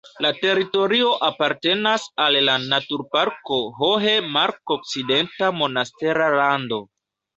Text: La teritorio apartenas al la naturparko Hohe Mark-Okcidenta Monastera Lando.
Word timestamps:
La 0.25 0.29
teritorio 0.43 1.09
apartenas 1.27 2.07
al 2.25 2.37
la 2.49 2.55
naturparko 2.71 3.59
Hohe 3.83 4.17
Mark-Okcidenta 4.39 5.51
Monastera 5.63 6.35
Lando. 6.41 6.85